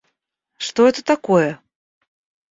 [0.57, 1.61] Что это такое?